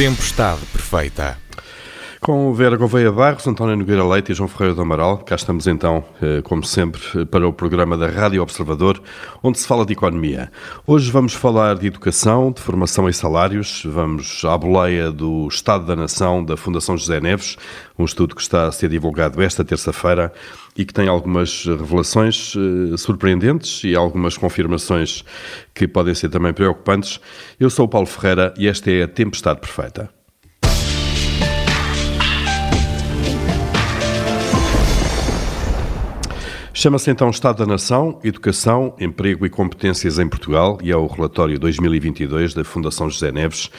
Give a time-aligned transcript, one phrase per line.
[0.00, 1.36] Tempestade Perfeita.
[2.30, 6.04] Com Vera Gouveia Barros, António Nogueira Leite e João Ferreira do Amaral, cá estamos então,
[6.22, 9.02] eh, como sempre, para o programa da Rádio Observador,
[9.42, 10.48] onde se fala de economia.
[10.86, 15.96] Hoje vamos falar de educação, de formação e salários, vamos à boleia do Estado da
[15.96, 17.56] Nação da Fundação José Neves,
[17.98, 20.32] um estudo que está a ser divulgado esta terça-feira
[20.76, 25.24] e que tem algumas revelações uh, surpreendentes e algumas confirmações
[25.74, 27.18] que podem ser também preocupantes.
[27.58, 30.19] Eu sou o Paulo Ferreira e esta é a Tempestade Perfeita.
[36.80, 41.58] Chama-se então Estado da Nação, Educação, Emprego e Competências em Portugal e é o relatório
[41.58, 43.70] 2022 da Fundação José Neves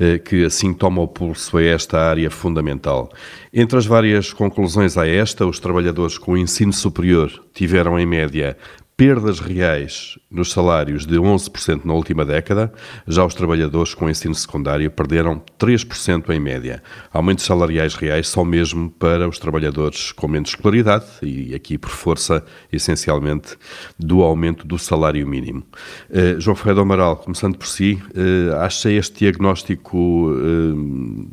[0.00, 3.10] eh, que assim toma o pulso a esta área fundamental.
[3.52, 8.56] Entre as várias conclusões a esta, os trabalhadores com ensino superior tiveram em média
[8.96, 12.72] perdas reais nos salários de 11% na última década,
[13.06, 16.82] já os trabalhadores com ensino secundário perderam 3% em média.
[17.12, 22.42] Aumentos salariais reais só mesmo para os trabalhadores com menos escolaridade e aqui por força,
[22.72, 23.56] essencialmente,
[23.98, 25.62] do aumento do salário mínimo.
[26.08, 31.30] Uh, João Ferreira Amaral, começando por si, uh, acha este diagnóstico uh,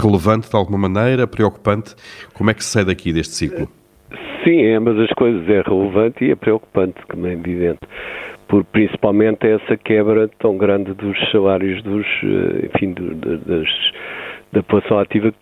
[0.00, 1.96] relevante de alguma maneira, preocupante?
[2.32, 3.68] Como é que se sai daqui deste ciclo?
[4.44, 7.80] Sim, ambas as coisas é relevante e é preocupante, como é evidente,
[8.46, 13.68] por principalmente essa quebra tão grande dos salários dos, eh, enfim, das,
[14.54, 15.32] da população ativa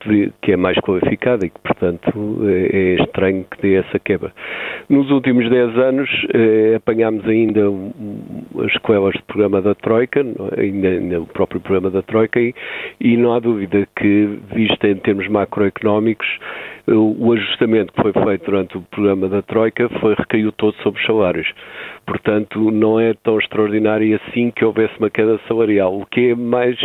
[0.41, 4.33] que, é mais qualificada e que, portanto, é, é, estranho que dê essa quebra.
[4.89, 7.61] Nos últimos 10 anos eh, apanhámos ainda
[8.65, 10.21] as sequelas do programa da Troika,
[10.57, 12.55] ainda, ainda, o próprio programa da Troika, e,
[13.01, 16.27] e não há dúvida que, vista em termos macroeconómicos,
[16.89, 21.07] o ajustamento que foi feito durante o programa da Troika foi recaiu todo sobre os
[21.07, 21.49] salários.
[22.05, 25.97] Portanto, não é tão extraordinário assim que houvesse uma queda salarial.
[25.97, 26.77] O que é mais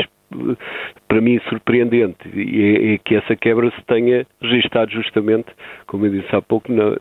[1.08, 5.48] para mim surpreendente é, é que essa quebra se tenha registado justamente,
[5.86, 6.96] como eu disse há pouco, na,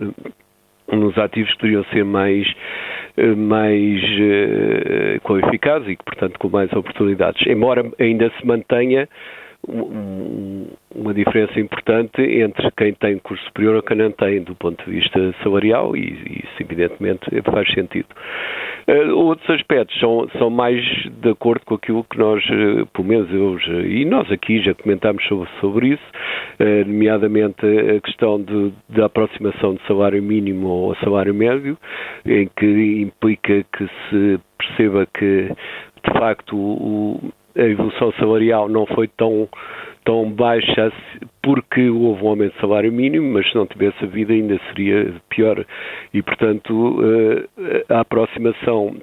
[0.93, 2.47] nos ativos que deveriam ser mais,
[3.37, 7.45] mais uh, qualificados e que, portanto, com mais oportunidades.
[7.47, 9.09] Embora ainda se mantenha
[9.67, 14.91] uma diferença importante entre quem tem curso superior e quem não tem, do ponto de
[14.91, 18.09] vista salarial, e isso, evidentemente, faz sentido.
[18.89, 20.81] Uh, outros aspectos são, são mais
[21.21, 25.25] de acordo com aquilo que nós, uh, pelo menos eu, e nós aqui já comentámos
[25.27, 26.05] sobre, sobre isso,
[26.61, 31.77] uh, nomeadamente a questão de, da aproximação do salário mínimo ao salário médio,
[32.25, 39.09] em que implica que se perceba que, de facto, o, a evolução salarial não foi
[39.09, 39.49] tão,
[40.05, 40.93] tão baixa
[41.43, 45.65] porque houve um aumento de salário mínimo, mas se não tivesse havido ainda seria pior.
[46.13, 46.99] E, portanto,
[47.59, 48.97] eh, a aproximação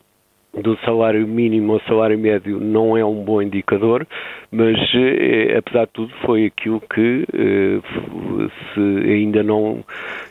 [0.61, 4.05] do salário mínimo ao salário médio não é um bom indicador,
[4.51, 7.81] mas eh, apesar de tudo foi aquilo que eh,
[8.73, 9.83] se ainda não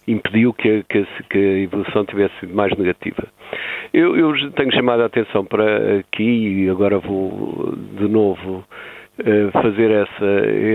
[0.06, 3.26] impediu que, que, que, a evolução tivesse sido mais negativa.
[3.92, 8.64] Eu, eu tenho chamado a atenção para aqui e agora vou de novo
[9.52, 10.24] fazer essa,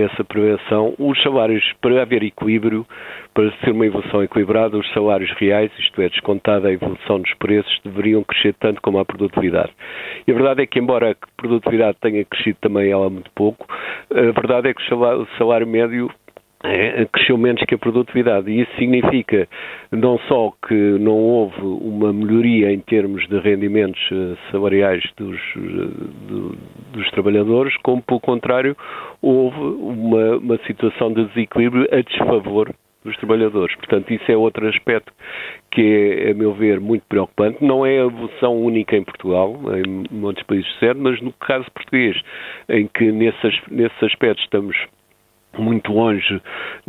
[0.04, 0.94] essa prevenção.
[0.98, 2.86] Os salários, para haver equilíbrio,
[3.34, 7.80] para ser uma evolução equilibrada, os salários reais, isto é, descontada a evolução dos preços,
[7.84, 9.70] deveriam crescer tanto como a produtividade.
[10.26, 13.66] E a verdade é que, embora a produtividade tenha crescido também ela muito pouco,
[14.10, 16.10] a verdade é que o salário médio
[17.12, 18.50] cresceu menos que a produtividade.
[18.50, 19.48] E isso significa
[19.92, 26.56] não só que não houve uma melhoria em termos de rendimentos eh, salariais dos, eh,
[26.92, 28.76] dos trabalhadores, como, pelo contrário,
[29.22, 33.74] houve uma, uma situação de desequilíbrio a desfavor dos trabalhadores.
[33.76, 35.12] Portanto, isso é outro aspecto
[35.70, 37.64] que é, a meu ver, muito preocupante.
[37.64, 42.20] Não é a evolução única em Portugal, em muitos países certo, mas no caso português,
[42.68, 44.76] em que nesses, nesses aspectos estamos
[45.56, 46.40] muito longe,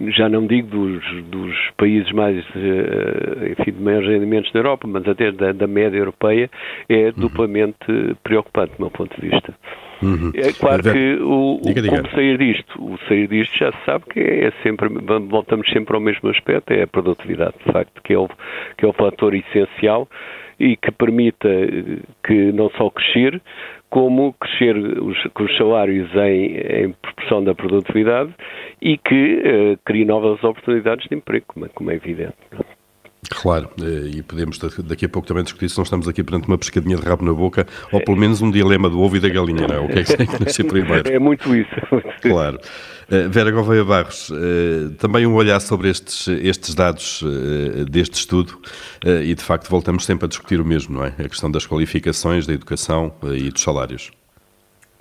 [0.10, 5.08] já não digo dos, dos países mais, eh, enfim, de maiores rendimentos da Europa, mas
[5.08, 6.50] até da, da média europeia,
[6.88, 7.14] é uhum.
[7.18, 7.78] duplamente
[8.24, 9.54] preocupante, do meu ponto de vista.
[10.02, 10.32] Uhum.
[10.34, 11.98] É claro que o, diga, diga.
[11.98, 14.90] como sair disto, o sair disto já se sabe que é sempre,
[15.28, 18.30] voltamos sempre ao mesmo aspecto, é a produtividade, de facto, que é o,
[18.78, 20.08] que é o fator essencial
[20.60, 21.50] e que permita
[22.24, 23.42] que não só crescer,
[23.90, 28.34] como crescer os, os salários em, em, proporção da produtividade
[28.82, 32.36] e que uh, crie novas oportunidades de emprego, como é, como é evidente.
[33.28, 36.58] Claro, eh, e podemos daqui a pouco também discutir se não estamos aqui perante uma
[36.58, 39.68] pescadinha de rabo na boca, ou pelo menos um dilema do ovo e da galinha,
[39.68, 39.80] não é?
[39.80, 41.10] O que é que tem que nascer primeiro?
[41.12, 41.70] É muito isso.
[42.22, 42.60] Claro.
[43.10, 47.24] Eh, Vera Gouveia Barros, eh, também um olhar sobre estes, estes dados
[47.90, 48.60] deste estudo,
[49.04, 51.14] e de facto voltamos sempre a discutir o mesmo, não é?
[51.20, 54.12] A questão das qualificações, da educação e dos salários.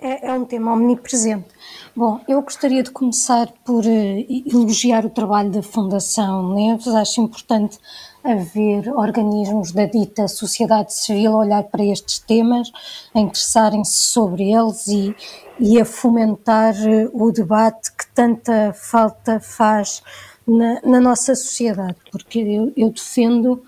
[0.01, 1.47] é, é um tema omnipresente.
[1.95, 6.87] Bom, eu gostaria de começar por uh, elogiar o trabalho da Fundação Neves.
[6.87, 7.77] Acho importante
[8.23, 12.71] haver organismos da dita sociedade civil a olhar para estes temas,
[13.13, 15.15] a interessarem-se sobre eles e,
[15.59, 20.03] e a fomentar uh, o debate que tanta falta faz
[20.45, 23.63] na, na nossa sociedade, porque eu, eu defendo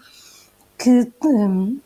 [0.78, 1.80] que um,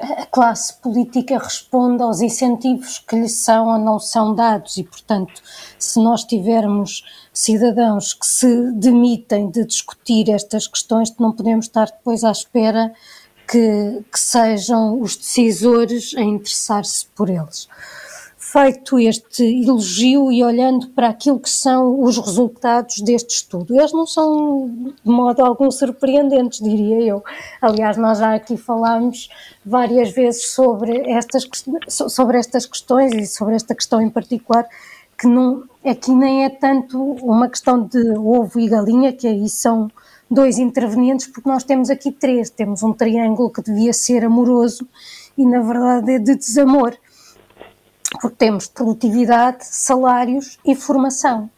[0.00, 4.78] a classe política responde aos incentivos que lhe são ou não são dados.
[4.78, 5.42] E, portanto,
[5.78, 7.04] se nós tivermos
[7.40, 12.92] cidadãos que se demitem de discutir estas questões, não podemos estar depois à espera
[13.48, 17.68] que, que sejam os decisores a interessar-se por eles
[18.52, 23.76] feito este elogio e olhando para aquilo que são os resultados deste estudo.
[23.76, 24.68] Eles não são
[25.04, 27.22] de modo algum surpreendentes, diria eu.
[27.62, 29.28] Aliás, nós já aqui falámos
[29.64, 31.48] várias vezes sobre estas,
[31.88, 34.66] sobre estas questões e sobre esta questão em particular,
[35.16, 39.90] que não, aqui nem é tanto uma questão de ovo e galinha, que aí são
[40.30, 42.50] dois intervenientes, porque nós temos aqui três.
[42.50, 44.86] Temos um triângulo que devia ser amoroso
[45.36, 46.96] e, na verdade, é de desamor
[48.20, 51.48] porque temos produtividade, salários e formação.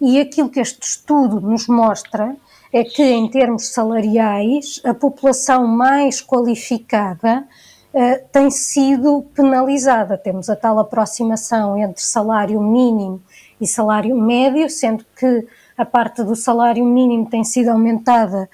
[0.00, 2.36] E aquilo que este estudo nos mostra
[2.72, 7.46] é que, em termos salariais, a população mais qualificada
[7.94, 10.18] uh, tem sido penalizada.
[10.18, 13.22] Temos a tal aproximação entre salário mínimo
[13.60, 18.48] e salário médio, sendo que a parte do salário mínimo tem sido aumentada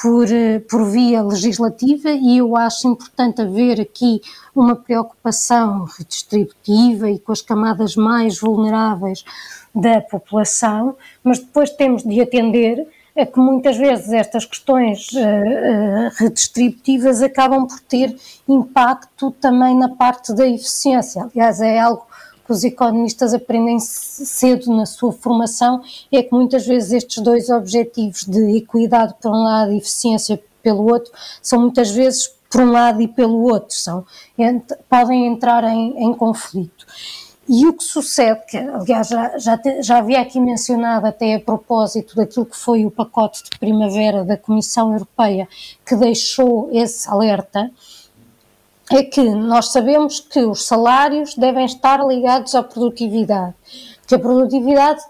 [0.00, 4.20] por, eh, por via legislativa e eu acho importante haver aqui
[4.54, 9.24] uma preocupação redistributiva e com as camadas mais vulneráveis
[9.74, 12.86] da população, mas depois temos de atender
[13.18, 18.14] a que muitas vezes estas questões uh, uh, redistributivas acabam por ter
[18.46, 21.22] impacto também na parte da eficiência.
[21.32, 22.05] Aliás, é algo
[22.46, 25.82] que os economistas aprendem cedo na sua formação
[26.12, 30.84] é que muitas vezes estes dois objetivos de equidade por um lado e eficiência pelo
[30.90, 31.12] outro
[31.42, 34.06] são muitas vezes por um lado e pelo outro, são,
[34.88, 36.86] podem entrar em, em conflito.
[37.48, 42.16] E o que sucede, que aliás já, já, já havia aqui mencionado até a propósito
[42.16, 45.48] daquilo que foi o pacote de primavera da Comissão Europeia,
[45.84, 47.70] que deixou esse alerta,
[48.90, 53.54] é que nós sabemos que os salários devem estar ligados à produtividade,
[54.06, 55.02] que a produtividade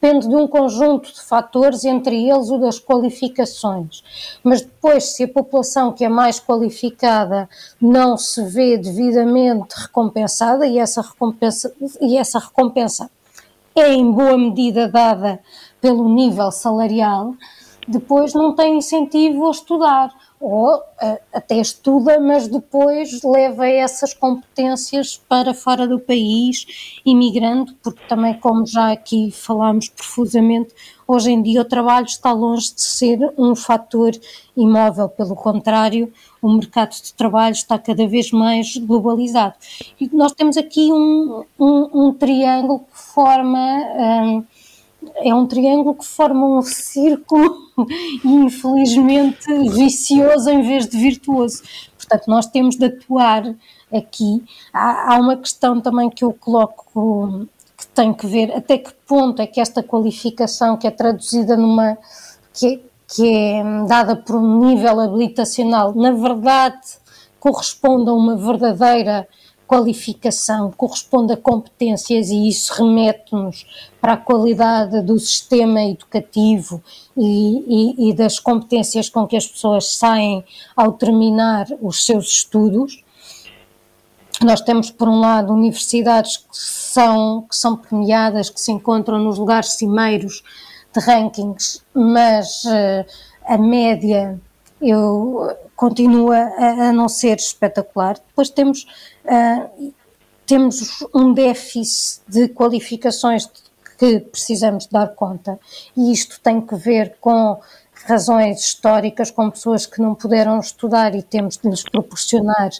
[0.00, 4.02] depende de um conjunto de fatores, entre eles o das qualificações.
[4.44, 7.48] Mas depois, se a população que é mais qualificada
[7.80, 13.10] não se vê devidamente recompensada, e essa recompensa, e essa recompensa
[13.74, 15.40] é em boa medida dada
[15.80, 17.34] pelo nível salarial,
[17.86, 25.20] depois não tem incentivo a estudar ou uh, até estuda, mas depois leva essas competências
[25.28, 30.72] para fora do país, imigrando, porque também, como já aqui falámos profusamente,
[31.06, 34.12] hoje em dia o trabalho está longe de ser um fator
[34.56, 39.54] imóvel, pelo contrário, o mercado de trabalho está cada vez mais globalizado.
[40.00, 43.58] E nós temos aqui um, um, um triângulo que forma.
[43.58, 44.44] Um,
[45.18, 47.56] é um triângulo que forma um círculo
[48.24, 51.62] infelizmente vicioso em vez de virtuoso.
[51.96, 53.54] Portanto, nós temos de atuar
[53.92, 54.44] aqui.
[54.72, 57.46] Há, há uma questão também que eu coloco
[57.76, 61.96] que tem que ver até que ponto é que esta qualificação que é traduzida numa
[62.52, 66.98] que, que é dada por um nível habilitacional, na verdade
[67.38, 69.28] corresponde a uma verdadeira
[69.68, 73.66] qualificação corresponde a competências e isso remete-nos
[74.00, 76.82] para a qualidade do sistema educativo
[77.14, 80.42] e, e, e, das competências com que as pessoas saem
[80.74, 83.04] ao terminar os seus estudos.
[84.42, 89.36] Nós temos, por um lado, universidades que são, que são premiadas, que se encontram nos
[89.36, 90.42] lugares cimeiros
[90.94, 93.04] de rankings, mas uh,
[93.44, 94.40] a média
[94.80, 98.14] eu, continua a, a, não ser espetacular.
[98.28, 98.86] Depois temos
[99.24, 99.92] uh,
[100.48, 103.46] temos um déficit de qualificações
[103.98, 105.60] que precisamos dar conta,
[105.94, 107.60] e isto tem que ver com
[108.06, 112.70] razões históricas, com pessoas que não puderam estudar e temos de lhes proporcionar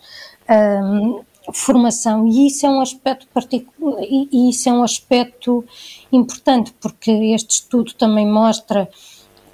[0.82, 1.20] um,
[1.52, 5.62] formação, e isso é um aspecto particular, e isso é um aspecto
[6.10, 8.88] importante, porque este estudo também mostra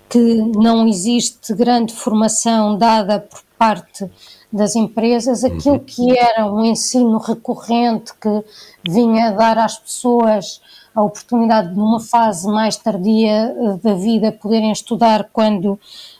[0.09, 4.09] que não existe grande formação dada por parte
[4.53, 5.85] das empresas, aquilo uhum.
[5.85, 8.45] que era um ensino recorrente que
[8.89, 10.61] vinha dar às pessoas
[10.95, 15.73] a oportunidade, numa fase mais tardia eh, da vida, poderem estudar quando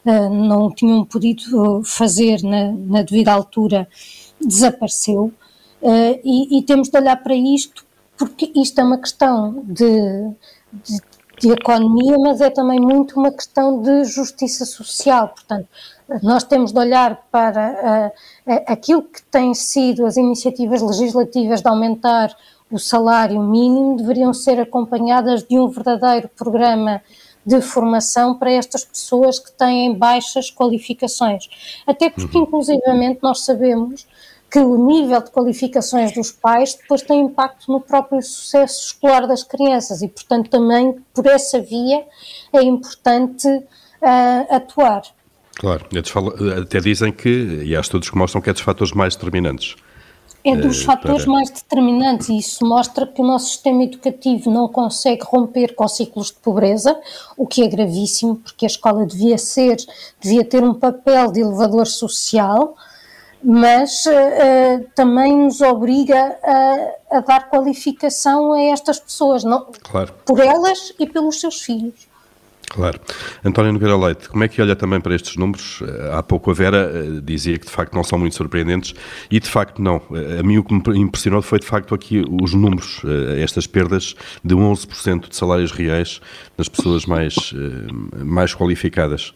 [0.05, 3.87] uh, não tinham podido fazer na, na devida altura,
[4.41, 5.33] desapareceu.
[5.81, 7.85] Uh, e, e, temos de olhar para isto
[8.17, 9.85] porque isto é uma questão de,
[10.73, 11.01] de,
[11.47, 15.29] de economia, mas é também muito uma questão de justiça social.
[15.29, 15.69] Portanto,
[16.23, 18.13] nós temos de olhar para
[18.47, 22.35] uh, aquilo que têm sido as iniciativas legislativas de aumentar
[22.71, 27.03] o salário mínimo, deveriam ser acompanhadas de um verdadeiro programa
[27.47, 31.49] de formação para estas pessoas que têm baixas qualificações.
[31.87, 32.45] Até porque, uhum.
[32.45, 34.07] inclusivamente, nós sabemos
[34.55, 39.43] que o nível de qualificações dos pais depois tem impacto no próprio sucesso escolar das
[39.43, 42.05] crianças e, portanto, também por essa via
[42.53, 45.03] é importante uh, atuar.
[45.57, 45.85] Claro,
[46.63, 49.75] até dizem que, e há estudos que mostram que é dos fatores mais determinantes.
[50.45, 51.33] É dos uh, fatores para...
[51.33, 56.29] mais determinantes e isso mostra que o nosso sistema educativo não consegue romper com ciclos
[56.29, 56.97] de pobreza,
[57.37, 59.79] o que é gravíssimo, porque a escola devia ser,
[60.21, 62.77] devia ter um papel de elevador social,
[63.45, 70.13] mas uh, também nos obriga a, a, dar qualificação a estas pessoas, não, claro.
[70.25, 72.09] por elas e pelos seus filhos.
[72.71, 72.99] Claro.
[73.45, 75.81] António Nogueira Leite, como é que olha também para estes números?
[76.13, 78.95] Há pouco a Vera dizia que de facto não são muito surpreendentes
[79.31, 80.03] e de facto não.
[80.41, 83.03] A mim o que me impressionou foi de facto aqui os números,
[83.41, 86.21] estas perdas de 11% de salários reais
[86.57, 87.55] das pessoas mais,
[88.25, 89.33] mais qualificadas.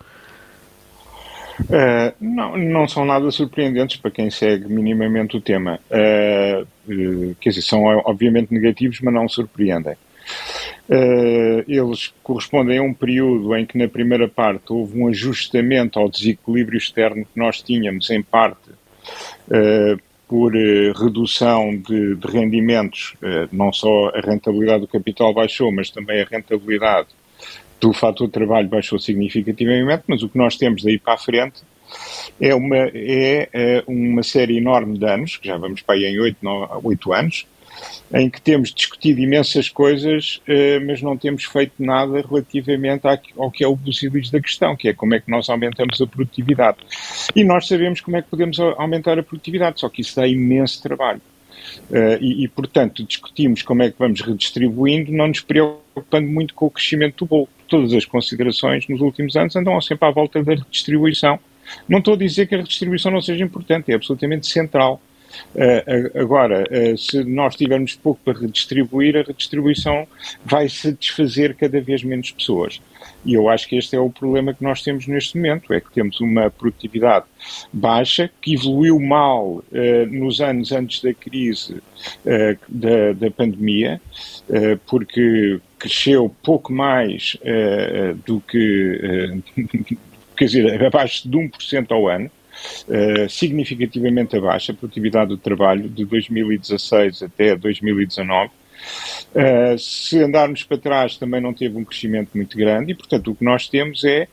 [1.61, 5.81] Uh, não, não são nada surpreendentes para quem segue minimamente o tema.
[5.91, 9.97] Uh, quer dizer, são obviamente negativos, mas não surpreendem.
[11.67, 16.79] eles correspondem a um período em que, na primeira parte, houve um ajustamento ao desequilíbrio
[16.79, 18.71] externo que nós tínhamos, em parte
[20.27, 23.15] por redução de, de rendimentos,
[23.51, 27.09] não só a rentabilidade do capital baixou, mas também a rentabilidade
[27.81, 31.63] do fator trabalho baixou significativamente, mas o que nós temos daí para a frente
[32.41, 36.21] é uma, é, é uma série enorme de anos, que já vamos para aí em
[36.21, 36.39] oito,
[36.83, 37.47] oito anos,
[38.13, 43.07] em que temos discutido imensas coisas, eh, mas não temos feito nada relativamente
[43.37, 46.07] ao que é o busilis da questão, que é como é que nós aumentamos a
[46.07, 46.79] produtividade.
[47.35, 50.83] E nós sabemos como é que podemos aumentar a produtividade, só que isso dá imenso
[50.83, 51.21] trabalho.
[51.91, 56.67] Uh, e, e, portanto, discutimos como é que vamos redistribuindo, não nos preocupando muito com
[56.67, 57.49] o crescimento do bolo.
[57.69, 61.39] Todas as considerações nos últimos anos andam sempre à volta da redistribuição.
[61.89, 65.01] Não estou a dizer que a redistribuição não seja importante, é absolutamente central.
[65.55, 70.07] Uh, agora, uh, se nós tivermos pouco para redistribuir, a redistribuição
[70.45, 72.81] vai satisfazer cada vez menos pessoas.
[73.25, 75.93] E eu acho que este é o problema que nós temos neste momento, é que
[75.93, 77.27] temos uma produtividade
[77.73, 79.63] baixa, que evoluiu mal
[80.11, 81.83] nos anos antes da crise
[82.69, 84.01] da, da, pandemia,
[84.87, 87.37] porque cresceu pouco mais
[88.25, 89.41] do que,
[90.37, 92.31] quer dizer, abaixo de 1% ao ano,
[92.89, 98.51] Uh, significativamente abaixo a produtividade do trabalho de 2016 até 2019
[99.35, 103.35] Uh, se andarmos para trás, também não teve um crescimento muito grande e, portanto, o
[103.35, 104.27] que nós temos é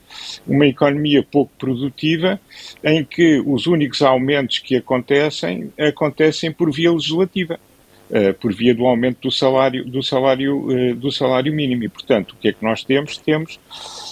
[0.47, 2.39] uma economia pouco produtiva
[2.83, 7.59] em que os únicos aumentos que acontecem acontecem por via legislativa.
[8.07, 11.85] Uh, por via do aumento do salário, do salário, uh, do salário mínimo.
[11.85, 13.17] E, portanto, o que é que nós temos?
[13.17, 13.55] Temos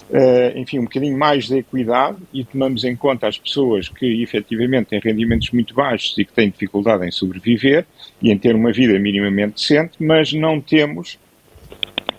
[0.09, 4.87] uh, enfim, um bocadinho mais de equidade e tomamos em conta as pessoas que efetivamente
[4.87, 7.85] têm rendimentos muito baixos e que têm dificuldade em sobreviver
[8.19, 11.19] e em ter uma vida minimamente decente, mas não temos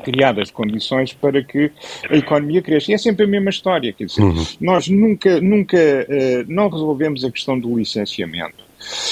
[0.04, 1.72] criadas condições para que
[2.08, 2.92] a economia cresça.
[2.92, 4.44] E é sempre a mesma história, quer dizer, uhum.
[4.60, 6.06] nós nunca, nunca
[6.46, 8.63] não resolvemos a questão do licenciamento.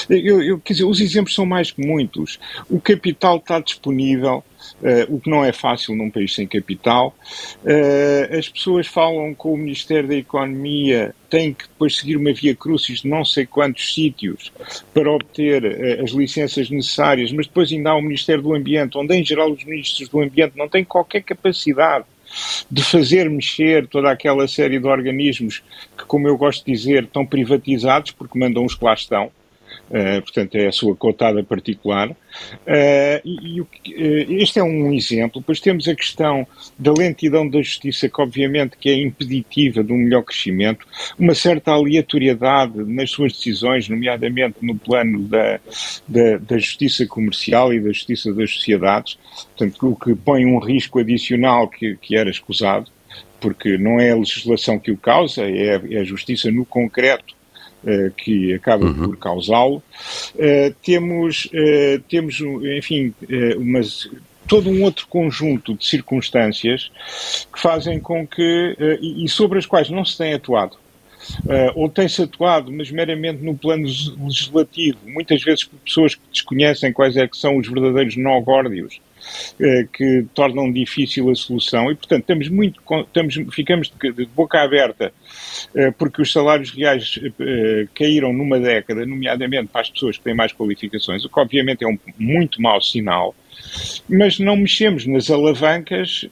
[0.09, 2.39] Eu, eu, quer dizer, os exemplos são mais que muitos.
[2.69, 4.43] O capital está disponível,
[4.81, 7.15] uh, o que não é fácil num país sem capital.
[7.63, 12.55] Uh, as pessoas falam com o Ministério da Economia, têm que depois seguir uma via
[12.55, 14.51] crucis de não sei quantos sítios
[14.93, 19.15] para obter uh, as licenças necessárias, mas depois ainda há o Ministério do Ambiente, onde
[19.15, 22.05] em geral os ministros do Ambiente não têm qualquer capacidade
[22.69, 25.61] de fazer mexer toda aquela série de organismos
[25.97, 29.31] que, como eu gosto de dizer, estão privatizados porque mandam os que lá estão.
[29.89, 32.09] Uh, portanto, é a sua cotada particular.
[32.09, 32.15] Uh,
[33.23, 35.39] e, e uh, este é um exemplo.
[35.41, 36.47] Depois temos a questão
[36.79, 40.87] da lentidão da justiça, que obviamente que é impeditiva de um melhor crescimento,
[41.19, 45.59] uma certa aleatoriedade nas suas decisões, nomeadamente no plano da,
[46.07, 49.19] da, da justiça comercial e da justiça das sociedades,
[49.55, 52.89] portanto, o que põe um risco adicional que, que era escusado,
[53.39, 57.35] porque não é a legislação que o causa, é, é a justiça no concreto
[58.17, 59.05] que acaba uhum.
[59.05, 59.83] por causá-lo.
[60.35, 62.39] Uh, temos, uh, temos,
[62.77, 63.13] enfim,
[63.57, 64.09] umas,
[64.47, 66.91] todo um outro conjunto de circunstâncias
[67.51, 70.77] que fazem com que, e sobre as quais não se tem atuado,
[71.75, 77.15] ou tem-se atuado, mas meramente no plano legislativo, muitas vezes por pessoas que desconhecem quais
[77.15, 79.12] é que são os verdadeiros nó-górdios uh,
[79.93, 85.13] que tornam difícil a solução e, portanto, estamos muito, estamos, ficamos de, boca aberta
[85.75, 87.19] uh, porque os salários reais
[87.95, 91.87] caíram numa década, nomeadamente para as pessoas que têm mais qualificações, o que obviamente é
[91.87, 93.35] um muito mau sinal,
[94.09, 96.27] mas não mexemos nas alavancas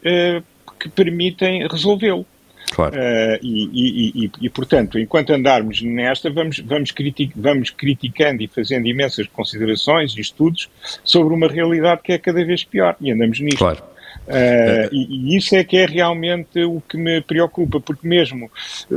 [0.79, 2.25] que permitem resolvê-lo.
[2.71, 2.95] Claro.
[2.95, 8.47] Uh, e, e, e, e, portanto, enquanto andarmos nesta, vamos, vamos, critic, vamos criticando e
[8.47, 10.69] fazendo imensas considerações e estudos
[11.03, 12.95] sobre uma realidade que é cada vez pior.
[13.01, 13.57] E andamos nisto.
[13.57, 13.90] Claro.
[14.31, 18.49] Uh, e, e, isso é que é realmente o que me preocupa, porque mesmo,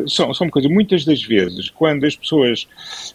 [0.06, 2.68] são, são coisa, muitas das vezes, quando as pessoas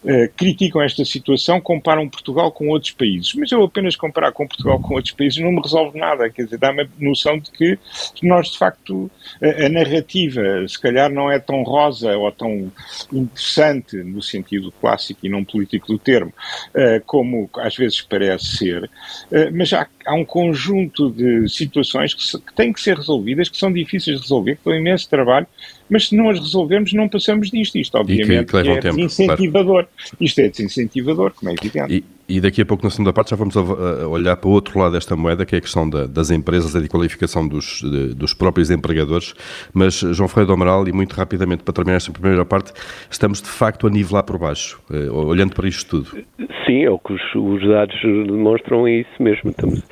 [0.03, 3.33] uh, criticam esta situação, comparam Portugal com outros países.
[3.35, 6.57] Mas eu apenas comparar com Portugal com outros países não me resolve nada, quer dizer,
[6.57, 7.79] dá-me a noção de que
[8.21, 9.09] nós, de facto,
[9.41, 12.71] a, a, narrativa, se calhar, não é tão rosa ou tão
[13.13, 16.33] interessante, no sentido clássico e não político do termo,
[16.75, 18.89] uh, como às vezes parece ser,
[19.53, 23.57] mas há, há um conjunto de situações que, se, que, têm que ser resolvidas, que
[23.57, 25.45] são difíceis de resolver, que dão imenso trabalho,
[25.87, 27.77] mas se não as resolvermos, não passamos disto.
[27.77, 29.85] Isto, obviamente, que, que é tempo, desincentivador.
[29.85, 30.17] Claro.
[30.19, 31.93] Isto é desincentivador, como é evidente.
[31.93, 34.77] E, e, daqui a pouco, na segunda parte, já vamos a olhar para o outro
[34.79, 38.13] lado desta moeda, que é a questão da, das empresas e de qualificação dos, de,
[38.13, 39.33] dos próprios empregadores.
[39.74, 42.71] Mas, João Freire do Amaral, e muito rapidamente, para terminar esta primeira parte,
[43.09, 46.24] estamos de facto a nivelar por baixo, eh, olhando para isto tudo.
[46.65, 49.50] Sim, é o que os, os dados demonstram, é isso mesmo.
[49.50, 49.83] Estamos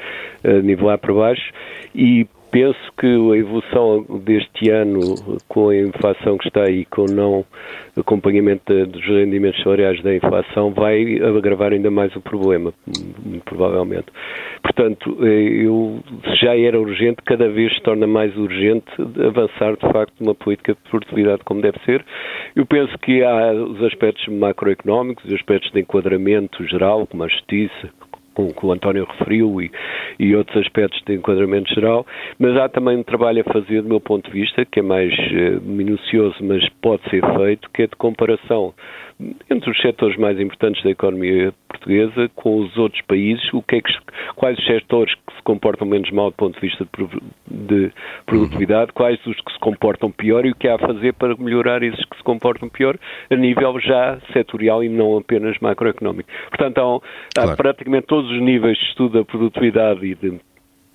[0.44, 1.52] a nivelar por baixo
[1.96, 5.00] e penso que a evolução deste ano,
[5.48, 7.46] com a inflação que está aí, com o não
[7.98, 12.74] acompanhamento dos rendimentos salariais da inflação, vai agravar ainda mais o problema,
[13.46, 14.06] provavelmente.
[14.62, 16.00] Portanto, eu,
[16.42, 18.86] já era urgente, cada vez se torna mais urgente
[19.26, 22.06] avançar, de facto, numa política de produtividade como deve ser.
[22.56, 27.90] Eu penso que há os aspectos macroeconómicos, os aspectos de enquadramento geral, como a justiça,
[28.38, 29.72] com que o António referiu e,
[30.20, 32.06] e outros aspectos de enquadramento geral,
[32.38, 35.12] mas há também um trabalho a fazer, do meu ponto de vista, que é mais
[35.12, 38.76] uh, minucioso, mas pode ser feito, que é de comparação
[39.50, 43.82] entre os setores mais importantes da economia portuguesa com os outros países, o que é
[43.82, 43.92] que,
[44.36, 46.88] quais os setores que se comportam menos mal do ponto de vista
[47.50, 47.92] de,
[48.26, 51.82] produtividade, quais os que se comportam pior e o que há a fazer para melhorar
[51.82, 52.98] esses que se comportam pior
[53.30, 56.30] a nível já setorial e não apenas macroeconómico.
[56.50, 57.02] Portanto,
[57.38, 57.58] há, claro.
[57.58, 60.40] praticamente todos os níveis de estudo da produtividade e de,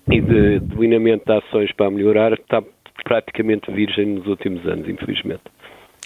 [0.09, 2.63] e de de ações para melhorar está
[3.03, 5.43] praticamente virgem nos últimos anos, infelizmente.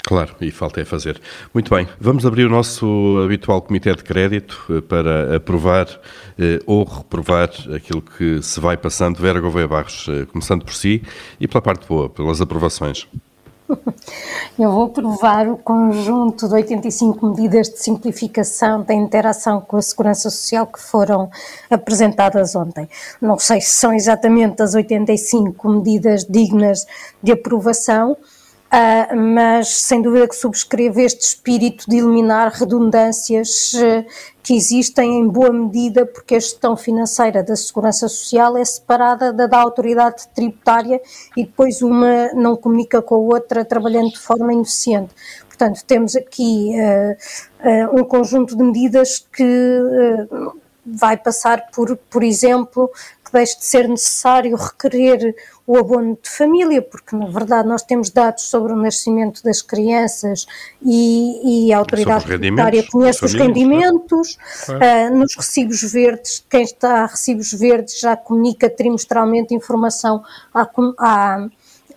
[0.08, 1.20] Claro, e falta é fazer.
[1.54, 5.86] Muito bem, vamos abrir o nosso habitual Comitê de Crédito eh, para aprovar
[6.40, 9.18] eh, ou reprovar aquilo que se vai passando.
[9.18, 11.04] Vera Gouveia Barros, eh, começando por si
[11.42, 13.06] e pela parte boa, pelas aprovações.
[14.58, 20.30] Eu vou aprovar o conjunto de 85 medidas de simplificação da interação com a Segurança
[20.30, 21.30] Social que foram
[21.70, 22.88] apresentadas ontem.
[23.22, 26.86] Não sei se são exatamente as 85 medidas dignas
[27.22, 28.16] de aprovação,
[28.68, 34.06] Uh, mas sem dúvida que subscrevo este espírito de eliminar redundâncias uh,
[34.44, 39.48] que existem em boa medida porque a gestão financeira da segurança social é separada da
[39.48, 41.02] da autoridade tributária
[41.38, 45.16] e depois uma não comunica com a outra trabalhando de forma ineficiente.
[45.48, 49.80] Portanto, temos aqui uh, um conjunto de medidas que
[50.86, 52.92] vai passar por, por exemplo,
[53.24, 55.36] que deixe de ser necessário requerer
[55.68, 60.48] o abono de família, porque na verdade nós temos dados sobre o nascimento das crianças
[60.82, 64.38] e, e a autoridade tributária conhece os rendimentos,
[64.70, 71.48] uh, nos recibos verdes, quem está a recibos verdes já comunica trimestralmente informação à, à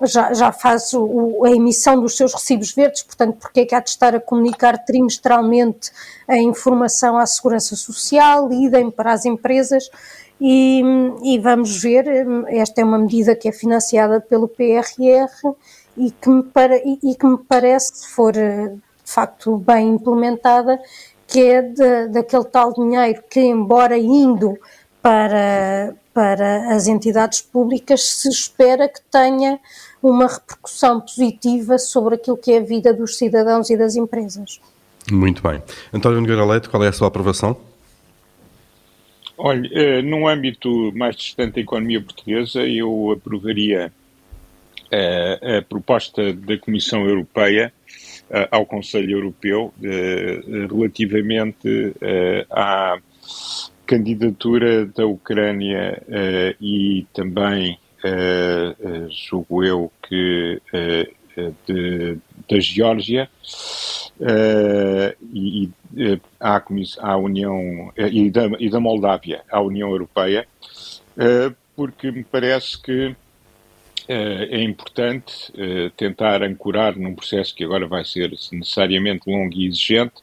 [0.03, 3.81] já, já faz o, a emissão dos seus recibos verdes, portanto, porque é que há
[3.81, 5.93] de estar a comunicar trimestralmente
[6.27, 9.91] a informação à Segurança Social, idem para as empresas,
[10.41, 10.83] e,
[11.23, 12.07] e, vamos ver,
[12.49, 15.55] esta é uma medida que é financiada pelo PRR
[15.97, 20.81] e que me, para, e, e que me parece, se for de facto bem implementada,
[21.27, 24.59] que é de, daquele tal dinheiro que, embora indo
[25.03, 29.61] para, para as entidades públicas, se espera que tenha
[30.03, 34.59] uma repercussão positiva sobre aquilo que é a vida dos cidadãos e das empresas.
[35.11, 35.63] Muito bem.
[35.93, 37.70] António Nogueira Leite, qual é a sua aprovação?
[39.43, 43.91] Olha, eh, num âmbito mais distante da economia portuguesa, eu aprovaria
[44.91, 47.73] eh, a proposta da Comissão Europeia
[48.29, 49.73] eh, ao Conselho Europeu
[50.71, 51.95] relativamente
[52.51, 52.99] à
[53.87, 56.03] candidatura da Ucrânia
[56.61, 57.79] e também,
[59.09, 60.61] julgo eu, que
[61.67, 63.29] de, da Geórgia
[65.33, 66.63] e, e à,
[67.01, 70.47] à, União e da, e da, Moldávia à União Europeia,
[71.75, 73.15] porque me parece que
[74.09, 75.53] é importante
[75.97, 80.15] tentar ancorar num processo que agora vai ser necessariamente longo e exigente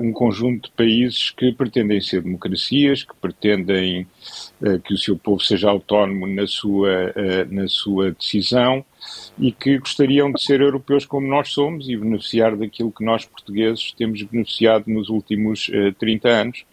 [0.00, 4.06] um conjunto de países que pretendem ser democracias, que pretendem
[4.84, 7.14] que o seu povo seja autónomo na sua,
[7.48, 8.84] na sua decisão
[9.38, 13.92] e que gostariam de ser europeus como nós somos e beneficiar daquilo que nós portugueses
[13.92, 16.64] temos beneficiado nos últimos 30 anos.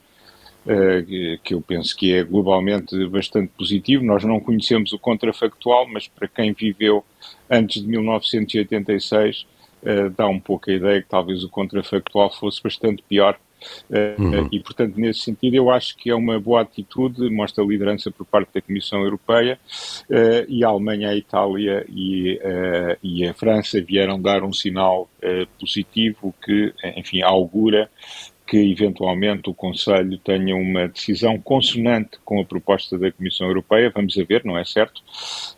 [1.43, 4.04] que eu penso que é globalmente bastante positivo.
[4.04, 7.06] Nós não conhecemos o contrafactual, mas para quem viveu
[7.50, 9.45] antes de 1986,
[9.84, 13.39] uh, dá um pouco a ideia que talvez o contrafactual fosse bastante pior.
[13.89, 14.50] Uh, uhum.
[14.52, 18.50] E, portanto, nesse sentido, eu acho que é uma boa atitude, mostra liderança por parte
[18.54, 19.60] da Comissão Europeia
[20.10, 22.39] uh, e a Alemanha, a Itália e,
[23.04, 25.10] e, a França vieram dar um sinal
[25.60, 27.89] positivo que, enfim, augura
[28.48, 34.15] que eventualmente o Conselho tenha uma decisão consonante com a proposta da Comissão Europeia, vamos
[34.15, 35.00] ver, não é certo,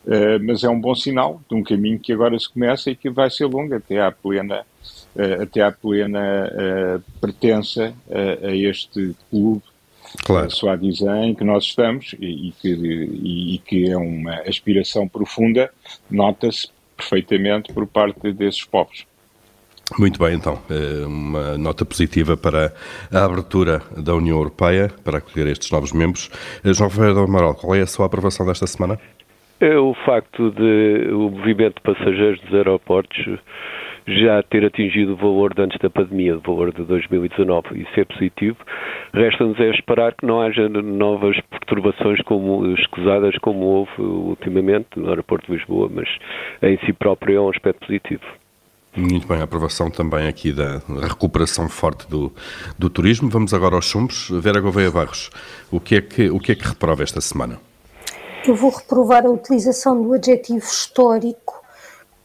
[0.04, 3.08] uh, mas é um bom sinal de um caminho que agora se começa e que
[3.08, 4.66] vai ser longo até à plena,
[5.42, 7.92] até à plena uh, pertença
[8.42, 9.62] a este clube
[10.24, 10.50] claro.
[10.50, 15.70] Suadizan em que nós estamos e, e, que, e, e que é uma aspiração profunda,
[16.10, 19.06] nota-se perfeitamente por parte desses povos.
[19.98, 22.72] Muito bem, então, eh, uma nota positiva para
[23.12, 26.30] a abertura da União Europeia, para acolher estes novos membros.
[26.64, 29.00] Eh, João Ferreira do Amaral, qual é a sua aprovação desta semana?
[29.58, 33.18] É o facto de o movimento de passageiros dos aeroportos
[34.06, 37.82] já ter atingido o valor de antes da pandemia, o valor de 2019.
[37.82, 38.56] Isso é positivo.
[39.12, 45.46] Resta-nos é esperar que não haja novas perturbações como, escusadas como houve ultimamente no aeroporto
[45.46, 46.08] de Lisboa, mas
[46.62, 48.24] em si próprio é um aspecto positivo.
[48.96, 52.32] Muito bem, a aprovação também aqui da recuperação forte do,
[52.76, 53.30] do turismo.
[53.30, 54.28] Vamos agora aos chumbos.
[54.42, 55.30] Vera Gouveia Barros,
[55.70, 57.58] o que, é que, o que é que reprova esta semana?
[58.44, 61.59] Eu vou reprovar a utilização do adjetivo histórico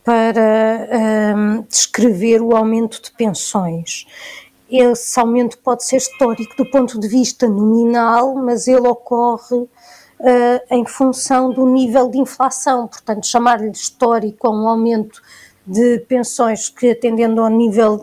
[0.05, 0.87] para
[1.35, 4.05] um, descrever o aumento de pensões.
[4.69, 9.69] Esse aumento pode ser histórico do ponto de vista nominal, mas ele ocorre uh,
[10.69, 12.87] em função do nível de inflação.
[12.87, 15.19] Portanto, chamar-lhe histórico a um aumento
[15.65, 17.97] de pensões que, atendendo ao nível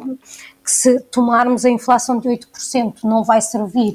[0.65, 3.95] que se tomarmos a inflação de 8%, não vai servir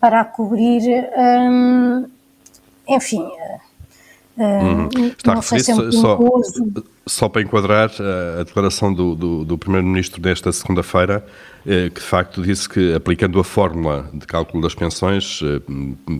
[0.00, 2.08] para cobrir, hum,
[2.88, 3.28] enfim,
[4.38, 4.88] Uhum.
[5.08, 6.18] Está não a é só,
[7.08, 7.90] só, para enquadrar
[8.38, 11.24] a declaração do, do, do Primeiro-Ministro desta segunda-feira,
[11.66, 15.60] eh, que de facto disse que aplicando a fórmula de cálculo das pensões eh,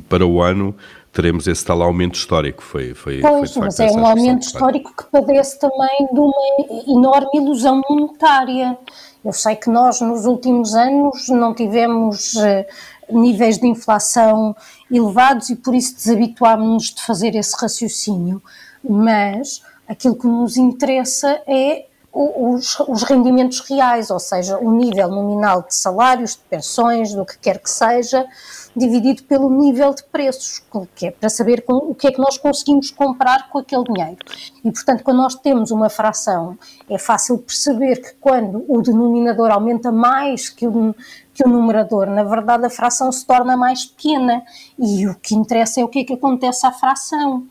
[0.08, 0.74] para o ano
[1.12, 2.62] teremos esse tal aumento histórico.
[2.62, 7.30] Foi, foi, pois, foi mas é um aumento histórico que padece também de uma enorme
[7.34, 8.76] ilusão monetária.
[9.24, 12.66] Eu sei que nós nos últimos anos não tivemos eh,
[13.10, 14.54] níveis de inflação
[14.90, 18.42] elevados e por isso desabituámos-nos de fazer esse raciocínio.
[18.82, 25.62] Mas aquilo que nos interessa é os, os, rendimentos reais, ou seja, o nível nominal
[25.62, 28.26] de salários, de pensões, do que quer que seja,
[28.74, 30.62] dividido pelo nível de preços,
[30.94, 34.16] que é para saber com, o que é que nós conseguimos comprar com aquele dinheiro.
[34.64, 39.92] E, portanto, quando nós temos uma fração, é fácil perceber que quando o denominador aumenta
[39.92, 40.94] mais que o,
[41.34, 44.42] que o numerador, na verdade a fração se torna mais pequena.
[44.78, 47.46] E o que interessa é o que é que acontece à fração.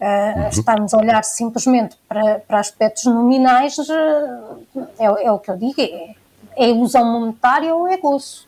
[0.00, 0.48] Uh, uhum.
[0.48, 5.80] Estarmos a olhar simplesmente para, para aspectos nominais uh, é, é, o que eu digo,
[5.80, 6.14] é,
[6.56, 8.46] é ilusão monetária ou é gozo.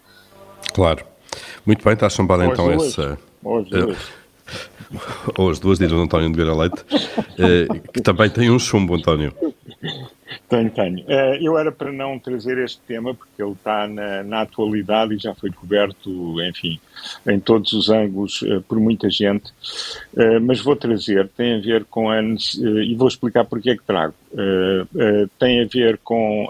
[0.73, 1.05] Claro.
[1.67, 3.19] Muito bem, está chumbado então essa.
[3.43, 3.99] Hoje duas.
[5.39, 6.85] Ou as duas, diz o António de Vera Leite,
[7.93, 9.33] que também tem um chumbo, António.
[10.49, 10.99] Tenho, tenho.
[11.01, 15.19] Uh, eu era para não trazer este tema, porque ele está na, na, atualidade e
[15.19, 16.79] já foi coberto, enfim,
[17.27, 19.51] em todos os ângulos uh, por muita gente,
[20.15, 22.21] uh, mas vou trazer, tem a ver com a.
[22.21, 24.15] e vou explicar porque é que trago.
[25.39, 26.49] tem a ver com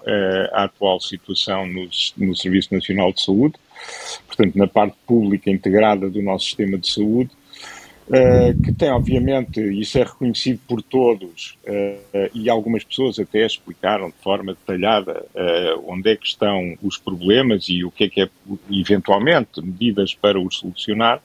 [0.52, 1.88] a atual situação no,
[2.18, 3.54] no Serviço Nacional de Saúde,
[4.26, 7.30] portanto, na parte pública integrada do nosso sistema de saúde,
[8.10, 14.08] Uh, que tem, obviamente, isso é reconhecido por todos, uh, e algumas pessoas até explicaram
[14.08, 18.22] de forma detalhada uh, onde é que estão os problemas e o que é que
[18.22, 18.28] é,
[18.68, 21.22] eventualmente, medidas para os solucionar.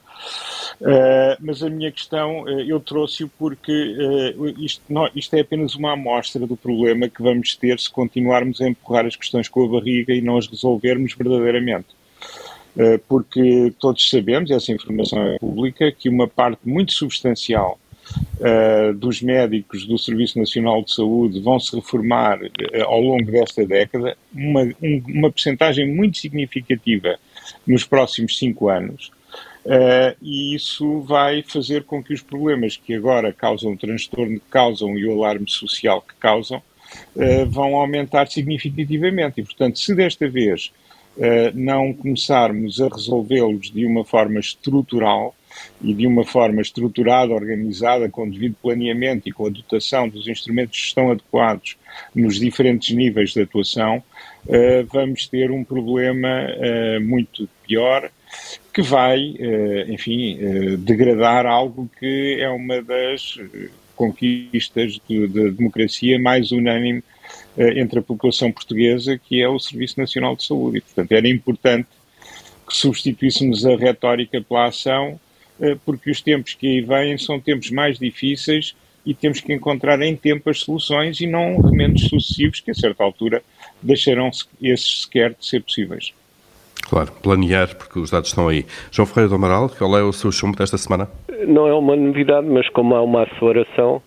[1.40, 3.72] mas a minha questão, eu trouxe-o porque
[4.58, 8.68] isto, não, isto é apenas uma amostra do problema que vamos ter se continuarmos a
[8.68, 11.88] empurrar as questões com a barriga e não as resolvermos verdadeiramente.
[12.76, 17.78] Eh, porque todos sabemos, essa informação é pública, que uma parte muito substancial
[18.38, 23.66] uh, dos médicos do Serviço Nacional de Saúde vão se reformar uh, ao longo desta
[23.66, 27.18] década, uma, um, uma percentagem muito significativa
[27.66, 29.10] nos próximos cinco anos.
[29.64, 34.50] Uh, e isso vai fazer com que os problemas que agora causam o transtorno que
[34.50, 36.62] causam e o alarme social que causam
[37.48, 39.40] vão aumentar significativamente.
[39.40, 40.70] E, portanto, se desta vez
[41.54, 45.34] não começarmos a resolvê-los de uma forma estrutural
[45.82, 50.78] e de uma forma estruturada, organizada, com devido planeamento e com a dotação dos instrumentos
[50.78, 51.76] que estão adequados
[52.14, 54.02] nos diferentes níveis de atuação,
[54.92, 56.48] vamos ter um problema
[57.00, 58.10] muito pior
[58.72, 66.18] que vai, eh, enfim, eh, degradar algo que é uma das eh, conquistas da democracia
[66.18, 67.02] mais unânime
[67.56, 70.78] entre a população portuguesa, que é o Serviço Nacional de Saúde.
[70.78, 71.88] E, portanto, era importante
[72.68, 75.18] que substituíssemos a retórica pela ação,
[75.84, 78.74] porque os tempos que aí vêm são tempos mais difíceis
[79.06, 83.04] e temos que encontrar em tempo as soluções e não remendos sucessivos que, a certa
[83.04, 83.42] altura,
[83.80, 86.12] deixarão esses sequer de ser possíveis.
[86.82, 88.66] Claro, planear, porque os dados estão aí.
[88.90, 91.08] João Ferreira do Amaral, qual é o seu chumbo desta semana?
[91.46, 94.02] Não é uma novidade, mas como há uma aceleração,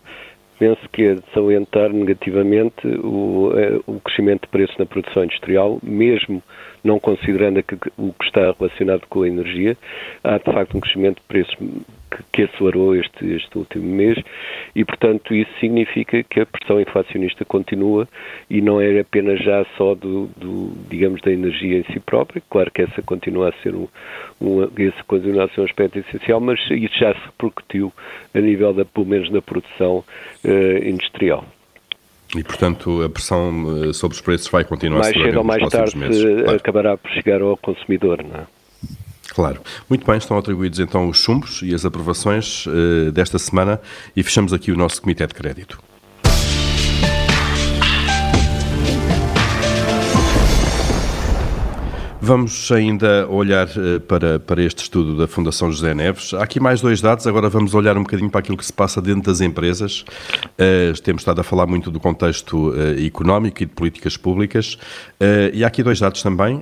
[0.59, 5.79] penso que é de salientar negativamente o, eh, o crescimento de preços na produção industrial,
[5.81, 6.43] mesmo
[6.83, 7.63] não considerando
[7.97, 9.77] o que está relacionado com a energia,
[10.23, 11.55] há de facto um crescimento de preços
[12.09, 14.17] que, que acelerou este, este último mês
[14.75, 18.07] e, portanto, isso significa que a pressão inflacionista continua
[18.49, 22.71] e não é apenas já só do, do digamos, da energia em si própria, claro
[22.71, 23.87] que essa continua a ser um,
[24.41, 27.93] um, esse continua a ser um aspecto essencial, mas isso já se repercutiu
[28.33, 30.03] a nível, da, pelo menos, da produção
[30.43, 31.45] uh, industrial.
[32.35, 35.97] E, portanto, a pressão eh, sobre os preços vai continuar mais cedo ou mais tarde
[35.97, 38.58] meses, acabará por chegar ao consumidor, não é?
[39.39, 39.61] Claro.
[39.89, 43.79] Muito bem, estão atribuídos então os chumbos e as aprovações uh, desta semana
[44.13, 45.81] e fechamos aqui o nosso Comitê de Crédito.
[52.29, 56.31] Vamos ainda olhar uh, para, para este estudo da Fundação José Neves.
[56.31, 59.01] Há aqui mais dois dados, agora vamos olhar um bocadinho para aquilo que se passa
[59.01, 60.05] dentro das empresas.
[60.53, 64.77] Uh, temos estado a falar muito do contexto uh, económico e de políticas públicas.
[65.51, 66.61] e há aqui dois dados também.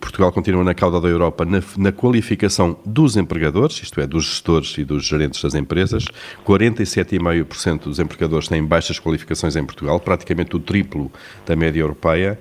[0.00, 4.78] Portugal continua na cauda da Europa na, na, qualificação dos empregadores, isto é, dos gestores
[4.78, 6.06] e dos gerentes das empresas.
[6.46, 11.12] 47,5% dos empregadores têm baixas qualificações em Portugal, praticamente o triplo
[11.44, 12.40] da média europeia.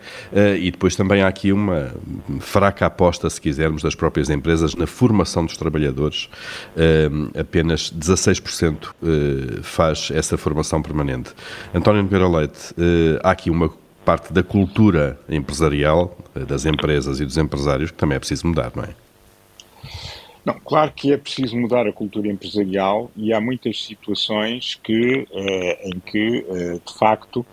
[0.58, 1.91] e depois também há aqui uma
[2.39, 6.29] fraca aposta, se quisermos, das próprias empresas na formação dos trabalhadores.
[6.75, 11.31] Uh, apenas 16% uh, faz essa formação permanente.
[11.73, 13.71] António Nogueira Leite, uh, há aqui uma
[14.05, 18.83] parte da cultura empresarial, das empresas e dos empresários, que também é preciso mudar, não
[18.83, 18.89] é?
[20.45, 25.89] Não, claro que é preciso mudar a cultura empresarial e há muitas situações que, eh,
[25.89, 27.45] em que, eh, de facto,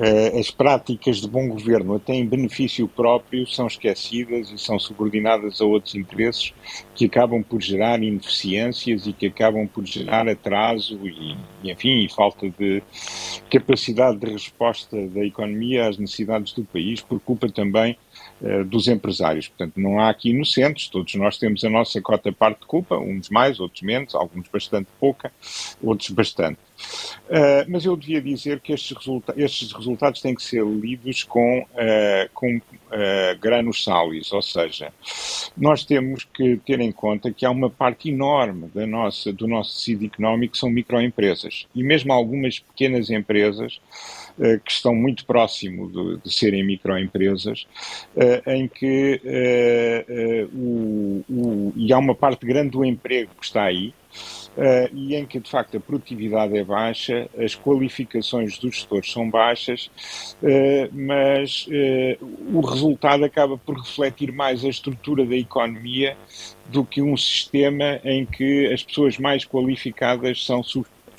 [0.00, 5.60] eh, as práticas de bom governo, até em benefício próprio, são esquecidas e são subordinadas
[5.60, 6.54] a outros interesses
[6.94, 11.36] que acabam por gerar ineficiências e que acabam por gerar atraso e,
[11.68, 12.80] enfim, e falta de
[13.50, 17.96] capacidade de resposta da economia às necessidades do país, por culpa também
[18.42, 19.48] eh, dos empresários.
[19.48, 23.28] Portanto, não há aqui inocentes, todos nós temos a nossa cota parte de culpa, uns
[23.28, 25.32] mais, outros menos, alguns bastante pouca,
[25.82, 26.58] outros bastante.
[27.30, 31.60] Uh, mas eu devia dizer que estes, resulta estes, resultados têm que ser lidos com,
[31.60, 34.92] uh, com uh, granos salis, ou seja,
[35.56, 39.76] nós temos que ter em conta que há uma parte enorme da nossa, do nosso
[39.76, 41.68] tecido económico que são microempresas.
[41.72, 43.80] E mesmo algumas pequenas empresas
[44.64, 47.66] que estão muito próximo de, de serem microempresas,
[48.46, 49.20] em que
[50.52, 53.92] o, o, e há uma parte grande do emprego que está aí,
[54.56, 59.30] Uh, e em que de facto a produtividade é baixa, as qualificações dos gestores são
[59.30, 59.90] baixas,
[60.42, 66.16] uh, mas uh, o resultado acaba por refletir mais a estrutura da economia
[66.66, 70.62] do que um sistema em que as pessoas mais qualificadas são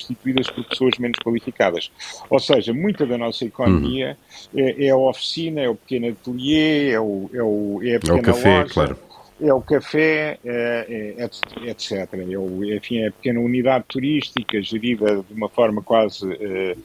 [0.01, 1.91] substituídas por pessoas menos qualificadas.
[2.29, 4.17] Ou seja, muita da nossa economia
[4.53, 4.59] uhum.
[4.59, 8.17] é, é, a oficina, é o pequeno ateliê, é, o, é, o, é a pequena
[8.17, 8.73] é o café, loja.
[8.73, 9.10] Claro.
[9.41, 11.91] É o café, é, é, etc.
[12.13, 16.77] É, o, enfim, é a pequena unidade turística gerida de uma forma quase, uh,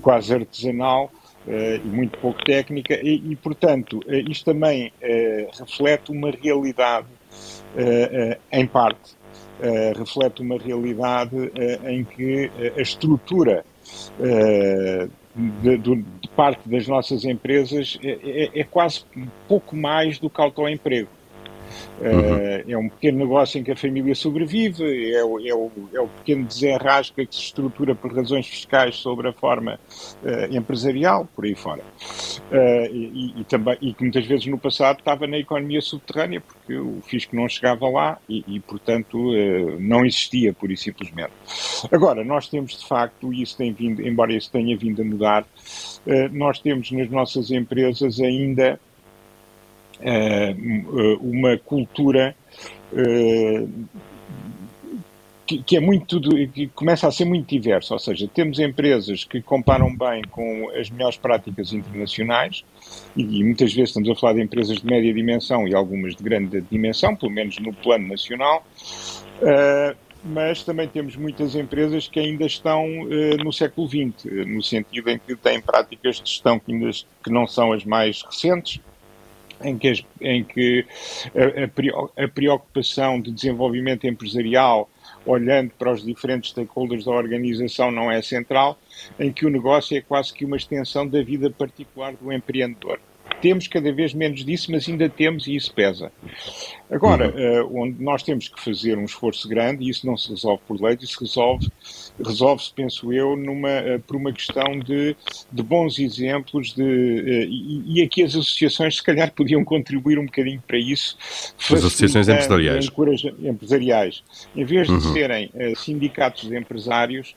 [0.00, 1.10] quase artesanal
[1.46, 4.00] e muito pouco técnica, e, e portanto,
[4.30, 4.90] isto também
[5.58, 7.06] reflete uma realidade,
[8.50, 9.14] em parte,
[9.94, 11.36] reflete uma realidade
[11.86, 13.62] em que a estrutura
[15.34, 16.04] de, de,
[16.36, 19.04] parte das nossas empresas é, é, é, quase
[19.48, 21.08] pouco mais do que autoemprego.
[22.00, 22.72] Uhum.
[22.72, 26.08] É um pequeno negócio em que a família sobrevive, é o, é o, é o
[26.08, 29.78] pequeno desenrasca que se estrutura por razões fiscais sobre a forma
[30.22, 31.82] uh, empresarial, por aí fora.
[32.50, 36.76] Uh, e, e, também, e que muitas vezes no passado estava na economia subterrânea, porque
[36.76, 41.32] o fisco não chegava lá e, e portanto, uh, não existia, pura e simplesmente.
[41.90, 45.46] Agora, nós temos de facto, e isso tem vindo, embora isso tenha vindo a mudar,
[46.32, 48.78] nós temos nas nossas empresas ainda
[51.20, 52.36] uma cultura
[52.92, 53.68] uh,
[55.46, 56.20] que, é muito
[56.52, 60.88] que começa a ser muito diversa, ou seja, temos empresas que comparam bem com as
[60.88, 62.64] melhores práticas internacionais
[63.14, 66.62] e, muitas vezes estamos a falar de empresas de média dimensão e algumas de grande
[66.62, 68.64] dimensão, pelo menos no plano nacional.
[70.24, 72.86] Mas também temos muitas empresas que ainda estão
[73.44, 76.90] no século XX, no sentido em que têm práticas de gestão que, ainda,
[77.22, 78.80] que não são as mais recentes,
[79.64, 80.84] em que, em que
[82.16, 84.88] a, a, preocupação de desenvolvimento empresarial,
[85.26, 88.78] olhando para os diferentes stakeholders da organização, não é central,
[89.18, 93.00] em que o negócio é quase que uma extensão da vida particular do empreendedor.
[93.40, 96.10] Temos cada vez menos disso, mas ainda temos e isso pesa.
[96.90, 97.80] Agora, uhum.
[97.80, 100.80] uh, onde nós temos que fazer um esforço grande, e isso não se resolve por
[100.80, 101.68] lei, isso resolve
[102.24, 105.16] resolve-se, penso eu, numa, uh, por uma questão de,
[105.50, 110.26] de bons exemplos de, uh, e, e, aqui as associações se calhar podiam contribuir um
[110.26, 111.16] bocadinho para isso.
[111.58, 112.88] As associações empresariais.
[113.42, 114.22] empresariais.
[114.54, 115.12] Em vez de uhum.
[115.12, 117.34] serem sindicatos de empresários,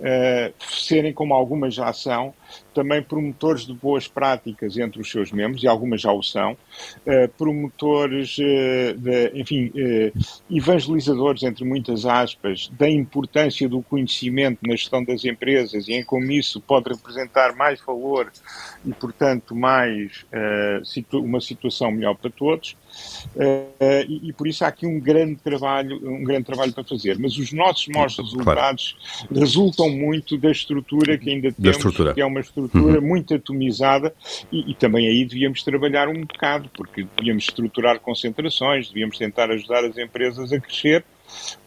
[0.00, 2.34] uh, serem, como algumas já são,
[2.74, 7.28] também promotores de boas práticas entre os seus membros, e algumas já o são, uh,
[7.36, 9.70] promotores, uh, de, enfim,
[10.50, 16.30] evangelizadores, entre muitas aspas, da importância do conhecimento na gestão das empresas e em como
[16.32, 18.32] isso pode representar mais valor
[18.84, 20.24] e, portanto, mais
[21.12, 22.76] uma situação melhor para todos.
[23.34, 27.18] Uh, e, e, por isso há aqui um grande trabalho, um grande trabalho para fazer.
[27.18, 29.40] Mas os nossos maus resultados claro.
[29.40, 33.06] resultam muito da estrutura que ainda temos, que é uma estrutura uhum.
[33.06, 34.14] muito atomizada,
[34.50, 39.84] e, e, também aí devíamos trabalhar um bocado, porque devíamos estruturar concentrações, devíamos tentar ajudar
[39.84, 41.04] as empresas a crescer,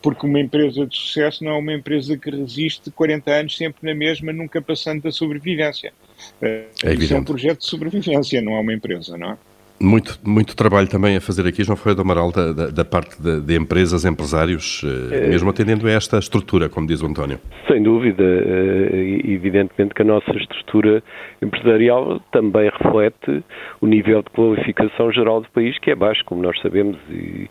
[0.01, 3.95] porque uma empresa de sucesso não é uma empresa que resiste 40 anos sempre na
[3.95, 5.93] mesma, nunca passando da sobrevivência.
[6.41, 9.37] Uh, é isso é um projeto de sobrevivência, não é uma empresa, não é?
[9.83, 13.21] Muito, muito trabalho também a fazer aqui, João Ferreira do Amaral, da, da, da parte
[13.21, 17.37] de, de, empresas, empresários, eh, é, mesmo atendendo a esta estrutura, como diz o António.
[17.67, 21.03] Sem dúvida, eh, evidentemente que a nossa estrutura
[21.41, 23.43] empresarial também reflete
[23.81, 27.49] o nível de qualificação geral do país, que é baixo, como nós sabemos, e,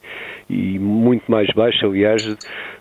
[0.48, 2.24] e muito mais baixo, aliás,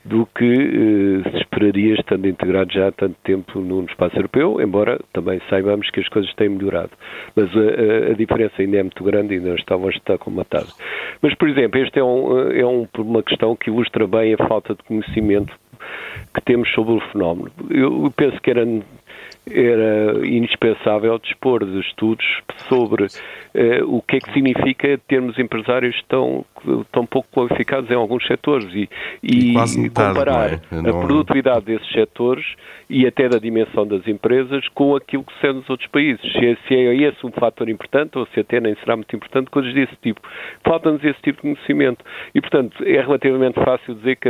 [0.03, 4.99] do que eh, se esperaria estando integrado já há tanto tempo no espaço europeu, embora
[5.13, 6.91] também saibamos que as coisas têm melhorado.
[7.35, 10.65] Mas a, a diferença ainda é muito grande ainda está longe de estar.
[11.21, 14.73] Mas, por exemplo, este é, um, é um, uma questão que ilustra bem a falta
[14.73, 15.53] de conhecimento
[16.33, 17.51] que temos sobre o fenómeno.
[17.69, 18.65] Eu penso que era
[19.53, 22.25] era indispensável dispor de estudos
[22.69, 23.07] sobre
[23.53, 26.45] eh, o que é que significa termos empresários tão,
[26.91, 28.89] tão pouco qualificados em alguns setores e,
[29.23, 30.59] e, e comparar é?
[30.89, 32.45] a produtividade desses setores
[32.89, 36.21] e até da dimensão das empresas com aquilo que são nos outros países.
[36.33, 39.49] Se é, se é esse um fator importante ou se até nem será muito importante,
[39.49, 40.21] coisas desse tipo.
[40.63, 42.03] Falta-nos esse tipo de conhecimento.
[42.33, 44.29] E, portanto, é relativamente fácil dizer que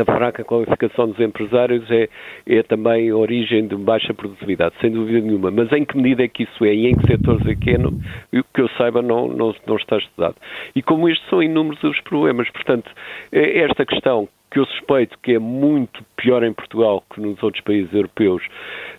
[0.00, 2.08] a fraca qualificação dos empresários é,
[2.46, 5.50] é também origem de baixa produtividade, sem dúvida nenhuma.
[5.50, 7.78] Mas em que medida é que isso é e em que setores é que é,
[7.78, 7.92] não,
[8.30, 10.36] que eu saiba, não, não, não está estudado.
[10.74, 12.90] E como isto são inúmeros os problemas, portanto,
[13.32, 17.62] é esta questão que eu suspeito que é muito pior em Portugal que nos outros
[17.62, 18.42] países europeus,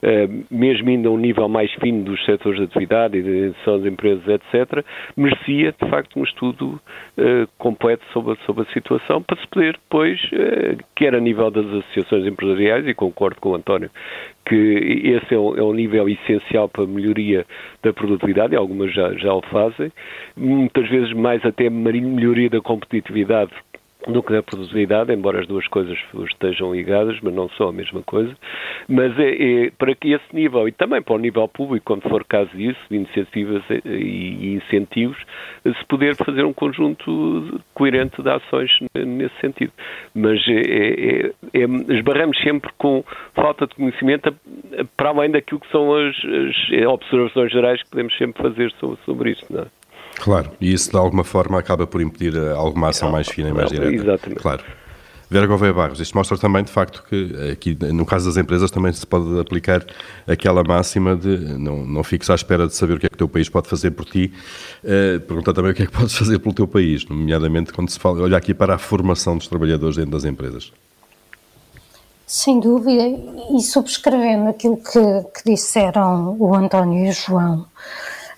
[0.02, 3.86] eh, mesmo ainda a um nível mais fino dos setores de atividade e de das
[3.86, 4.84] empresas, etc.,
[5.16, 6.80] merecia, de facto, um estudo
[7.18, 11.66] eh, completo sobre, sobre a situação para se poder depois, eh, quer a nível das
[11.66, 13.90] associações empresariais, e concordo com o António,
[14.46, 17.46] que esse é um, é um, nível essencial para a melhoria
[17.84, 19.92] da produtividade, e algumas já, já o fazem,
[20.36, 23.52] muitas vezes mais até melhoria da competitividade
[24.08, 25.98] do que da produtividade, embora as duas coisas
[26.32, 28.34] estejam ligadas, mas não são a mesma coisa.
[28.88, 32.24] Mas é, é, para que esse nível, e também para o nível público, quando for
[32.24, 35.18] caso disso, de iniciativas e incentivos,
[35.66, 39.74] se poder fazer um conjunto coerente de ações nesse sentido.
[40.16, 43.04] Mas é, é, é, é esbarramos sempre com
[43.36, 44.34] falta de conhecimento
[44.96, 49.32] para além daquilo que são as, as observações gerais que podemos sempre fazer sobre, sobre
[49.32, 49.46] isso.
[49.50, 49.79] Não é?
[50.20, 53.70] Claro, e isso de alguma forma acaba por impedir alguma ação mais fina e mais
[53.70, 53.94] direta.
[53.94, 54.42] Exatamente.
[54.42, 54.64] Claro.
[55.32, 58.92] Vera Gouveia Barros, isto mostra também, de facto, que aqui, no caso das empresas, também
[58.92, 59.86] se pode aplicar
[60.28, 63.18] aquela máxima de não, não fiques à espera de saber o que é que o
[63.18, 64.34] teu país pode fazer por ti,
[64.84, 68.00] uh, pergunta também o que é que podes fazer pelo teu país, nomeadamente quando se
[68.00, 70.74] fala, olha aqui para a formação dos trabalhadores dentro das empresas.
[72.26, 73.04] Sem dúvida,
[73.56, 75.00] e subscrevendo aquilo que,
[75.36, 77.68] que disseram o António e o João,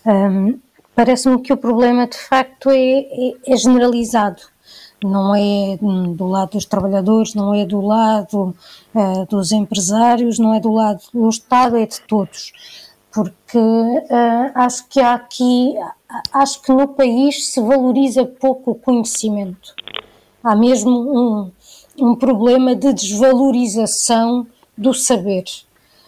[0.05, 0.59] um,
[0.95, 4.41] parece-me que o problema de facto é, é, é, generalizado.
[5.03, 8.55] Não é do lado dos trabalhadores, não é do lado
[8.93, 12.53] uh, dos empresários, não é do lado do Estado, é de todos.
[13.11, 15.73] Porque uh, acho que há aqui,
[16.31, 19.73] acho que no país se valoriza pouco o conhecimento.
[20.43, 21.51] Há mesmo um,
[21.99, 24.45] um problema de desvalorização
[24.77, 25.45] do saber.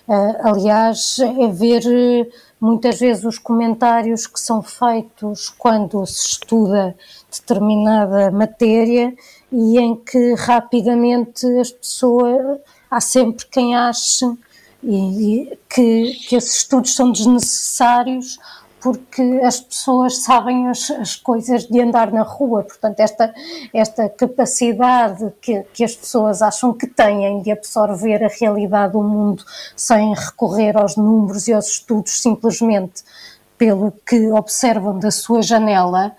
[0.06, 2.30] Uh, aliás, é ver eh,
[2.60, 6.94] muitas vezes os comentários que são feitos quando se estuda
[7.32, 9.16] determinada matéria
[9.50, 12.60] e em que rapidamente as pessoas,
[12.92, 14.26] há sempre quem ache
[14.84, 18.38] e, que, que esses estudos são desnecessários
[18.84, 23.34] porque as pessoas sabem as, as, coisas de andar na rua, portanto, esta,
[23.74, 29.42] esta capacidade que, que as pessoas acham que têm de absorver a realidade do mundo
[29.74, 33.04] sem recorrer aos números e aos estudos simplesmente
[33.58, 36.12] pelo que observam da sua janela,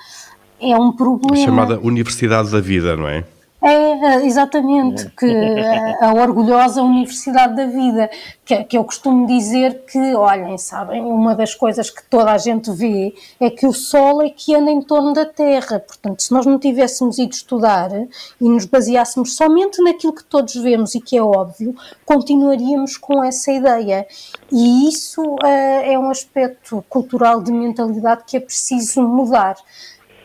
[0.58, 1.42] é um problema.
[1.42, 3.24] A chamada Universidade da Vida, não é?
[3.66, 8.10] É, exatamente, que a, a, orgulhosa Universidade da Vida,
[8.44, 12.70] que, que eu costumo dizer que, olhem, sabem, uma das coisas que toda a gente
[12.72, 16.44] vê é que o Sol é que anda em torno da Terra, portanto, se nós
[16.44, 17.90] não tivéssemos ido estudar
[18.38, 23.50] e nos baseássemos somente naquilo que todos vemos e que é óbvio, continuaríamos com essa
[23.50, 24.06] ideia.
[24.52, 25.38] E isso uh,
[25.82, 29.56] é um aspecto cultural de mentalidade que é preciso mudar.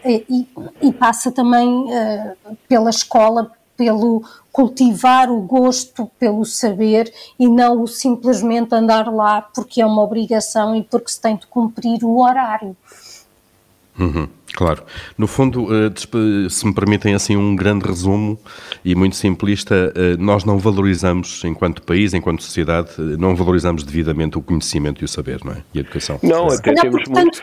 [0.05, 0.47] E,
[0.81, 7.87] e passa também uh, pela escola, pelo cultivar o gosto pelo saber e não o
[7.87, 12.75] simplesmente andar lá porque é uma obrigação e porque se tem de cumprir o horário.
[13.97, 14.83] Uhum, claro.
[15.17, 15.91] No fundo, eh,
[16.49, 18.39] se me permitem assim um grande resumo
[18.83, 24.41] e muito simplista, eh, nós não valorizamos, enquanto país, enquanto sociedade, não valorizamos devidamente o
[24.41, 25.63] conhecimento e o saber, não é?
[25.73, 26.19] E a educação.
[26.23, 27.41] Não, até temos muito...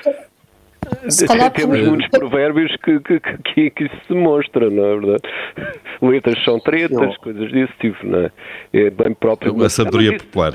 [1.27, 1.89] Calhar Temos por...
[1.89, 5.23] muitos provérbios que, que, que, que, isso se demonstra, não é verdade?
[6.03, 8.31] Letras são tretas, coisas desse tipo, não é?
[8.73, 9.63] É bem próprio.
[9.63, 10.55] A sabedoria popular.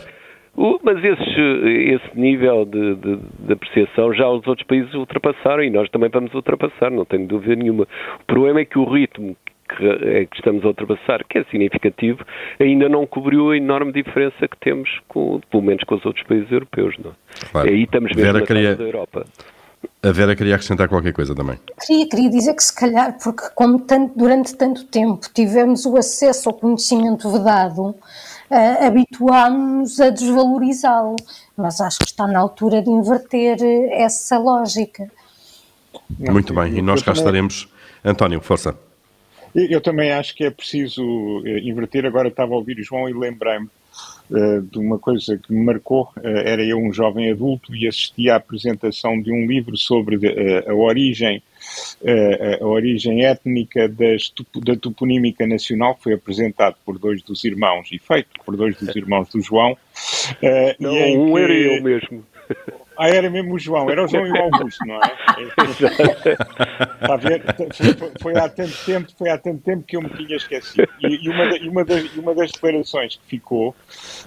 [0.84, 1.42] Mas esse,
[1.96, 6.34] esse nível de, de, de, apreciação já os outros países ultrapassaram e nós também vamos
[6.34, 7.88] ultrapassar, não tenho dúvida nenhuma.
[8.20, 9.36] O problema é que o ritmo
[9.78, 12.24] que, é que estamos a ultrapassar, que é significativo,
[12.60, 16.52] ainda não cobriu a enorme diferença que temos, com, pelo menos com os outros países
[16.52, 16.96] europeus.
[16.98, 17.12] Não?
[17.12, 17.14] É?
[17.52, 17.70] Claro.
[17.70, 18.76] E aí estamos mesmo Vera na queria...
[18.76, 19.26] da Europa.
[20.04, 21.60] A Vera queria acrescentar qualquer coisa também.
[21.86, 26.50] Queria, queria dizer que se calhar, porque como tanto, durante tanto tempo tivemos o acesso
[26.50, 27.96] ao conhecimento vedado, uh,
[28.86, 31.16] habituámos-nos a desvalorizá-lo.
[31.56, 35.12] Mas acho que está na altura de inverter eh, essa lógica.
[36.18, 37.68] Muito bem, e nós cá estaremos.
[38.04, 38.76] António, força.
[39.54, 41.04] Eu também acho que é preciso
[41.46, 42.06] eh, inverter.
[42.06, 43.70] Agora estava a ouvir o João e lembrei-me
[44.30, 46.12] uh, de uma coisa que me marcou.
[46.18, 50.28] Uh, era eu um jovem adulto e assisti à apresentação de um livro sobre de,
[50.28, 51.44] uh, a origem
[52.60, 54.34] a origem étnica das,
[54.66, 58.94] da toponímica nacional, que foi apresentado por dois dos irmãos e feito por dois dos
[58.98, 59.78] irmãos do João.
[60.80, 61.40] Não, um que...
[61.40, 62.26] era eu mesmo.
[63.02, 65.44] Ah, era mesmo o João, era o João e o Augusto, não é?
[67.02, 67.42] Está a ver?
[67.98, 70.88] Foi, foi, há tanto tempo, foi há tanto tempo que eu me tinha esquecido.
[71.02, 73.76] E, e, uma, e, uma, das, uma das declarações que ficou,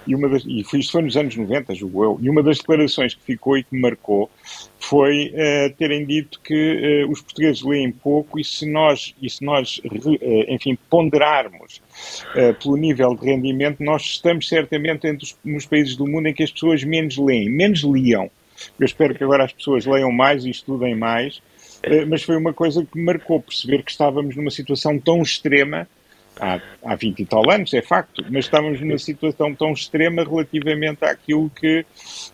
[0.05, 2.59] e, uma das, e foi, isto foi nos anos 90, julgo eu, e uma das
[2.59, 4.29] declarações que ficou e que me marcou
[4.81, 9.45] foi uh, terem dito que uh, os portugueses leem pouco e se nós, e se
[9.45, 11.81] nós uh, enfim, ponderarmos
[12.61, 16.43] pelo nível de rendimento, nós estamos certamente entre os, nos países do mundo em que
[16.43, 18.29] as pessoas menos leem, menos liam.
[18.79, 21.43] Eu espero que agora as pessoas leiam mais e estudem mais,
[22.09, 25.87] mas foi uma coisa que me marcou perceber que estávamos numa situação tão extrema
[26.41, 31.05] há, há 20 e tal anos, é facto, mas estávamos numa situação tão extrema relativamente
[31.05, 31.85] àquilo que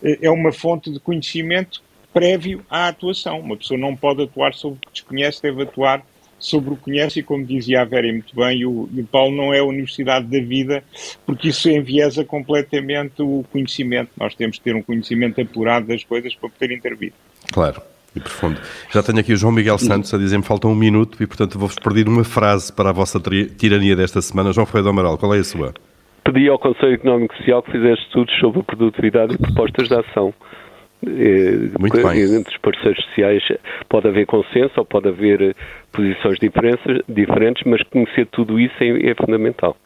[0.02, 3.40] é uma fonte de conhecimento prévio à atuação.
[3.40, 6.04] Uma pessoa não pode atuar sobre o que desconhece, deve atuar
[6.40, 9.06] sobre o que conhece e, como dizia a Vera muito bem, e o, e o
[9.06, 10.82] Paulo não é a universidade da vida,
[11.24, 14.10] porque isso enviesa completamente o conhecimento.
[14.18, 17.12] Nós temos que ter um conhecimento apurado das coisas para poder intervir.
[17.52, 17.82] Claro.
[18.16, 18.60] E profundo.
[18.92, 21.76] Já tenho aqui o João Miguel Santos a dizer-me falta um minuto e, portanto, vou-vos
[21.76, 23.20] pedir uma frase para a vossa
[23.56, 24.52] tirania desta semana.
[24.52, 25.72] João Freire do Amaral, qual é a sua?
[26.24, 29.94] Pedi ao Conselho Económico e Social que fizesse estudos sobre a produtividade e propostas de
[29.94, 30.34] ação
[31.02, 32.22] Muito bem.
[32.22, 33.42] Entre os parceiros sociais
[33.88, 35.56] pode haver consenso ou pode haver
[35.92, 36.38] posições
[37.08, 39.76] diferentes, mas conhecer tudo isso é, é fundamental.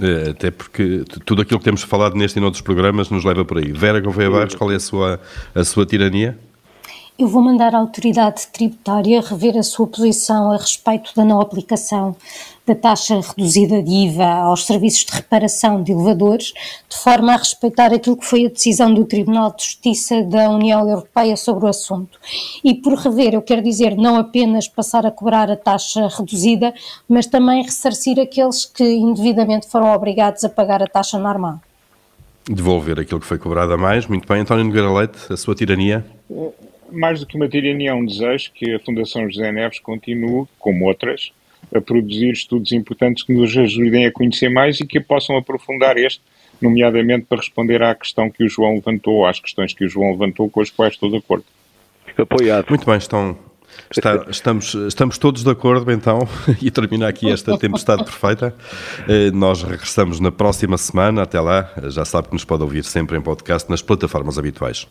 [0.00, 3.58] Eh, até porque tudo aquilo que temos falado neste e noutros programas nos leva por
[3.58, 3.72] aí.
[3.72, 5.20] Vera Gouveia Barros, qual é a sua,
[5.54, 6.36] a sua tirania?
[7.18, 12.14] Eu vou mandar a autoridade tributária rever a sua posição a respeito da não aplicação
[12.66, 16.52] da taxa reduzida de IVA aos serviços de reparação de elevadores,
[16.86, 20.86] de forma a respeitar aquilo que foi a decisão do Tribunal de Justiça da União
[20.86, 22.18] Europeia sobre o assunto.
[22.62, 26.74] E por rever, eu quero dizer não apenas passar a cobrar a taxa reduzida,
[27.08, 31.60] mas também ressarcir aqueles que indevidamente foram obrigados a pagar a taxa normal.
[32.46, 34.06] Devolver aquilo que foi cobrado a mais.
[34.06, 36.04] Muito bem, António Nogueira Leite, a sua tirania?
[36.90, 40.86] Mais do que uma tirania, é um desejo que a Fundação José Neves continue, como
[40.86, 41.32] outras,
[41.74, 46.22] a produzir estudos importantes que nos ajudem a conhecer mais e que possam aprofundar este,
[46.60, 50.48] nomeadamente para responder à questão que o João levantou, às questões que o João levantou,
[50.48, 51.44] com as quais estou de acordo.
[52.16, 52.66] Apoiado.
[52.70, 53.36] Muito bem, estão,
[53.90, 56.26] Está, estamos, estamos todos de acordo, então,
[56.62, 58.54] e termina aqui esta tempestade perfeita.
[59.08, 61.22] Eh, nós regressamos na próxima semana.
[61.22, 64.86] Até lá, já sabe que nos pode ouvir sempre em podcast nas plataformas habituais.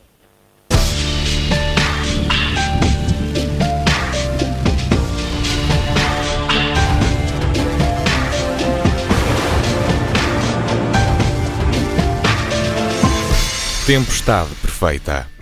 [13.85, 15.34] Tempestade perfeita.